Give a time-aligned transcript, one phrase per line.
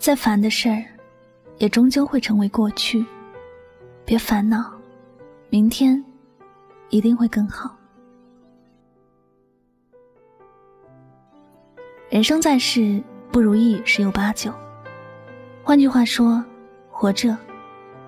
[0.00, 0.82] 再烦的事儿，
[1.58, 3.04] 也终究会成为过去。
[4.06, 4.72] 别烦恼，
[5.50, 6.02] 明天
[6.88, 7.76] 一定会更好。
[12.08, 13.00] 人生在世，
[13.30, 14.50] 不如意十有八九。
[15.62, 16.42] 换句话说，
[16.88, 17.36] 活着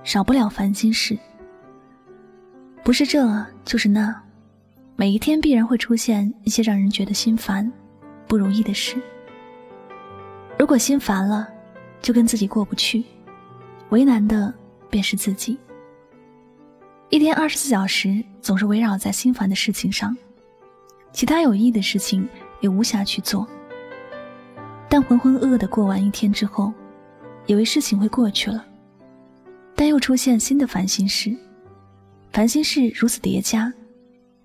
[0.03, 1.17] 少不了烦心事。
[2.82, 4.18] 不是这就是那，
[4.96, 7.71] 每一天必然会出现一些让人觉得心烦、
[8.27, 8.96] 不如意的事。
[10.59, 11.52] 如果心烦了，
[12.03, 13.05] 就跟自己过不去，
[13.91, 14.53] 为难的
[14.91, 15.57] 便是自己。
[17.09, 20.17] 一天二十四小时总是围绕在心烦的事情上，
[21.13, 22.29] 其他有意义的事情
[22.61, 23.47] 也无暇去做。
[24.89, 26.73] 但浑浑噩噩的过完一天之后，
[27.47, 28.64] 以为事情会过去了，
[29.75, 31.35] 但又出现新的烦心事。
[32.33, 33.73] 烦心事如此叠加，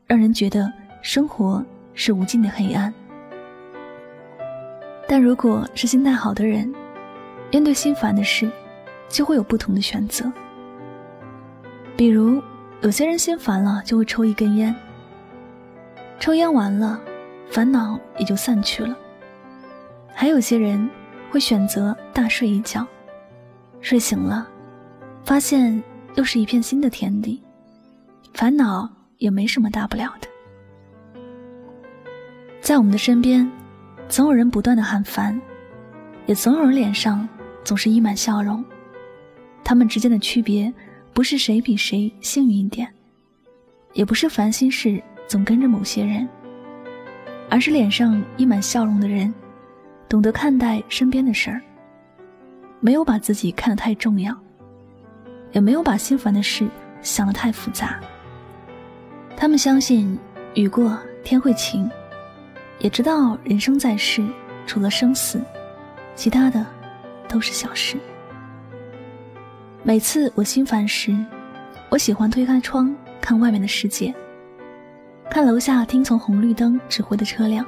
[0.05, 0.71] 让人觉得
[1.01, 2.93] 生活是无尽的黑暗。
[5.07, 6.73] 但如果是心态好的人，
[7.51, 8.49] 面对心烦的事，
[9.07, 10.31] 就会有不同的选择。
[11.95, 12.41] 比如，
[12.81, 14.75] 有些人心烦了就会抽一根烟，
[16.19, 16.99] 抽烟完了，
[17.49, 18.95] 烦恼也就散去了。
[20.13, 20.89] 还有些人
[21.31, 22.85] 会选择大睡一觉，
[23.81, 24.47] 睡醒了，
[25.23, 25.81] 发现
[26.15, 27.41] 又是一片新的天地。
[28.33, 28.87] 烦恼
[29.17, 30.27] 也没什么大不了的，
[32.61, 33.49] 在我们的身边，
[34.07, 35.39] 总有人不断的喊烦，
[36.27, 37.27] 也总有人脸上
[37.67, 38.63] 总是溢满笑容。
[39.61, 40.73] 他们之间的区别，
[41.13, 42.87] 不是谁比谁幸运一点，
[43.91, 46.25] 也不是烦心事总跟着某些人，
[47.49, 49.33] 而是脸上溢满笑容的人，
[50.07, 51.61] 懂得看待身边的事儿，
[52.79, 54.33] 没有把自己看得太重要，
[55.51, 56.65] 也没有把心烦的事
[57.01, 57.99] 想得太复杂。
[59.35, 60.17] 他们相信
[60.53, 61.91] 雨过天会晴，
[62.79, 64.25] 也知道人生在世，
[64.65, 65.41] 除了生死，
[66.15, 66.65] 其他的
[67.27, 67.97] 都是小事。
[69.83, 71.15] 每次我心烦时，
[71.89, 74.13] 我喜欢推开窗看外面的世界，
[75.29, 77.65] 看楼下听从红绿灯指挥的车辆。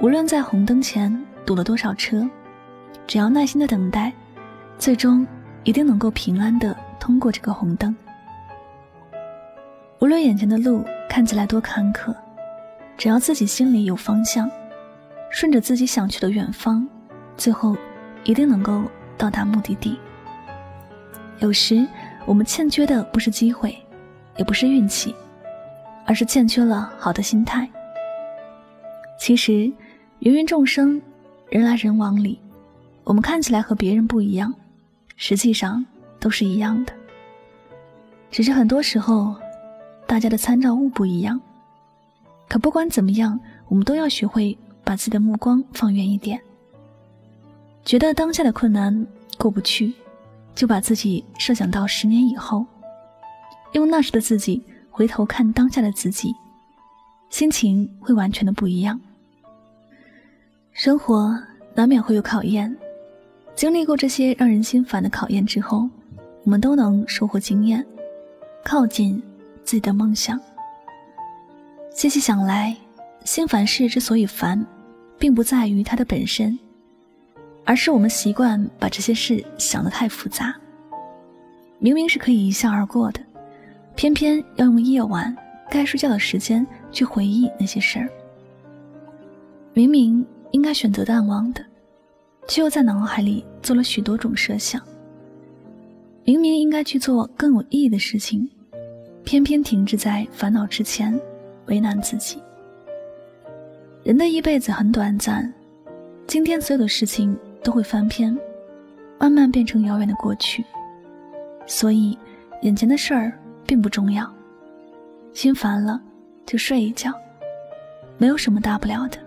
[0.00, 2.28] 无论在红灯前堵了多少车，
[3.06, 4.12] 只要耐心的等待，
[4.78, 5.26] 最终
[5.62, 7.94] 一定能够平安的通过这个红灯。
[10.00, 12.14] 无论眼前的路看起来多坎坷，
[12.96, 14.50] 只要自己心里有方向，
[15.30, 16.86] 顺着自己想去的远方，
[17.36, 17.76] 最后
[18.24, 18.82] 一定能够
[19.16, 19.98] 到达目的地。
[21.38, 21.86] 有时
[22.26, 23.76] 我们欠缺的不是机会，
[24.36, 25.14] 也不是运气，
[26.06, 27.68] 而是欠缺了好的心态。
[29.18, 29.72] 其实，
[30.20, 31.00] 芸芸众生，
[31.48, 32.40] 人来人往里，
[33.04, 34.52] 我们看起来和别人不一样，
[35.16, 35.84] 实际上
[36.18, 36.92] 都是一样的，
[38.30, 39.34] 只是很多时候。
[40.06, 41.40] 大家的参照物不一样，
[42.46, 46.38] 可不管怎么样，我们都要学会把自己的目光放远一点。
[47.84, 49.06] 觉得当下的困难
[49.36, 49.92] 过不去，
[50.54, 52.64] 就把自己设想到十年以后，
[53.72, 56.34] 用那时的自己回头看当下的自己，
[57.30, 59.00] 心情会完全的不一样。
[60.72, 61.38] 生活
[61.74, 62.74] 难免会有考验，
[63.54, 65.88] 经历过这些让人心烦的考验之后，
[66.44, 67.84] 我们都能收获经验，
[68.64, 69.22] 靠近。
[69.64, 70.38] 自己的梦想。
[71.94, 72.76] 细细想来，
[73.24, 74.62] 心烦事之所以烦，
[75.18, 76.58] 并不在于它的本身，
[77.64, 80.54] 而是我们习惯把这些事想得太复杂。
[81.78, 83.20] 明明是可以一笑而过的，
[83.94, 85.34] 偏偏要用夜晚
[85.70, 88.08] 该睡觉的时间去回忆那些事儿。
[89.72, 91.64] 明明应该选择淡忘的，
[92.46, 94.80] 却又在脑海里做了许多种设想。
[96.24, 98.48] 明明应该去做更有意义的事情。
[99.24, 101.18] 偏偏停滞在烦恼之前，
[101.66, 102.38] 为难自己。
[104.02, 105.52] 人的一辈子很短暂，
[106.26, 108.38] 今天所有的事情都会翻篇，
[109.18, 110.64] 慢慢变成遥远的过去。
[111.66, 112.16] 所以，
[112.60, 113.32] 眼前的事儿
[113.66, 114.30] 并不重要。
[115.32, 116.00] 心烦了，
[116.46, 117.12] 就睡一觉，
[118.18, 119.18] 没有什么大不了的。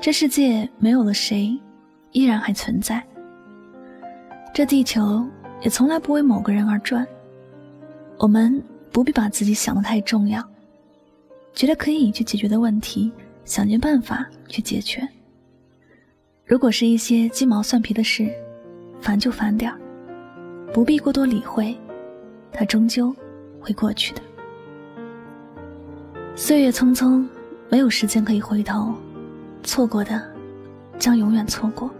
[0.00, 1.58] 这世界没有了谁，
[2.10, 3.02] 依然还存在。
[4.52, 5.24] 这地球
[5.62, 7.06] 也从来不为某个人而转。
[8.18, 8.62] 我们
[8.92, 10.42] 不必把自己想得太重要，
[11.54, 13.10] 觉得可以去解决的问题，
[13.44, 15.08] 想尽办法去解决。
[16.46, 18.30] 如果是一些鸡毛蒜皮的事，
[19.00, 19.80] 烦就烦点儿，
[20.74, 21.74] 不必过多理会，
[22.52, 23.14] 它终究
[23.58, 24.20] 会过去的。
[26.36, 27.26] 岁月匆匆，
[27.70, 28.92] 没有时间可以回头，
[29.62, 30.22] 错过的
[30.98, 31.90] 将永远错过。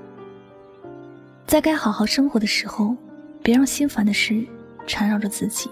[1.46, 2.94] 在该好好生活的时候，
[3.43, 4.46] 别让心烦的事
[4.87, 5.70] 缠绕着自己。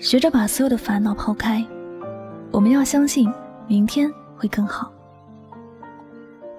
[0.00, 1.64] 学着把所有的烦恼抛开，
[2.50, 3.32] 我们要相信
[3.68, 4.92] 明天会更好。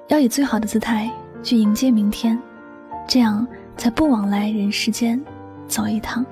[0.10, 1.10] 要以最好的姿态
[1.44, 2.38] 去迎接明天，
[3.08, 3.48] 这样
[3.78, 5.24] 才不枉来人世间
[5.68, 6.26] 走一趟。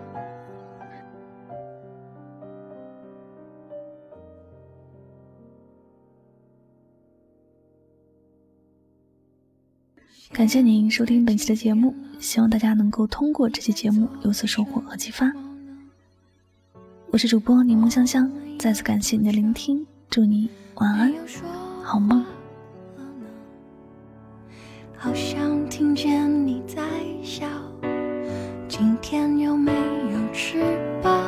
[10.34, 15.32] 感谢您收听本期的节目，希望大家能够通过这期节目有所收获和启发。
[17.12, 21.14] 我是主播柠檬香香，再次感谢你的聆听，祝你晚安，
[21.84, 22.37] 好梦。
[25.78, 26.82] 听见你在
[27.22, 27.46] 笑，
[28.68, 30.58] 今天有没有吃
[31.04, 31.22] 饱？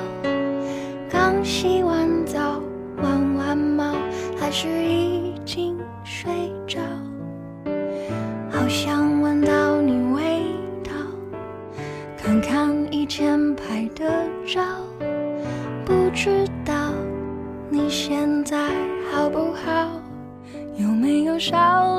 [1.07, 2.59] 刚洗完澡，
[2.97, 3.93] 玩完猫，
[4.39, 6.31] 还是已经睡
[6.65, 6.79] 着？
[8.49, 10.41] 好想闻到你味
[10.83, 10.93] 道，
[12.17, 14.63] 看看以前拍的照，
[15.85, 16.73] 不知道
[17.69, 18.57] 你现在
[19.11, 19.91] 好不好？
[20.75, 21.98] 有没有少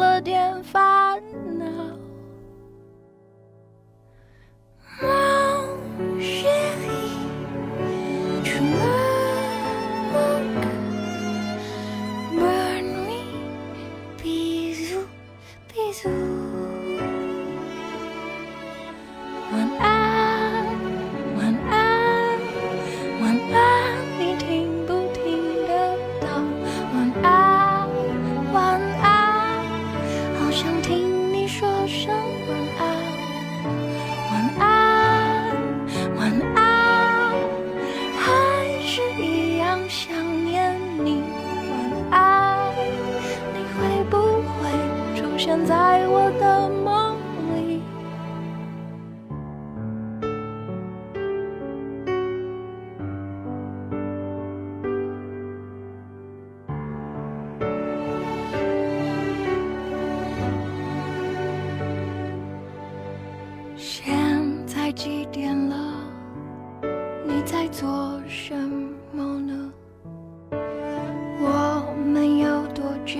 [73.12, 73.18] 久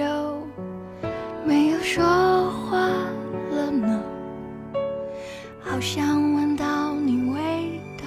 [1.45, 2.79] 没有说话
[3.51, 4.01] 了呢？
[5.59, 8.05] 好想闻到你味道，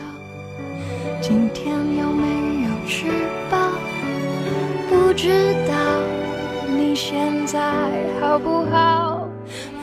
[1.21, 3.07] 今天有没有吃
[3.51, 3.57] 饱？
[4.87, 5.27] 不知
[5.67, 5.73] 道
[6.69, 7.59] 你现在
[8.21, 9.27] 好不好？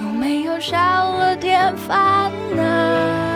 [0.00, 3.29] 有没有少了点烦恼？